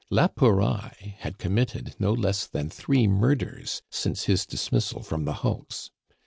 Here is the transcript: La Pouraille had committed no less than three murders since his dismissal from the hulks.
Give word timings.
La 0.09 0.27
Pouraille 0.27 1.13
had 1.19 1.37
committed 1.37 1.93
no 1.99 2.11
less 2.11 2.47
than 2.47 2.71
three 2.71 3.05
murders 3.05 3.83
since 3.91 4.23
his 4.23 4.47
dismissal 4.47 5.03
from 5.03 5.25
the 5.25 5.33
hulks. 5.45 5.91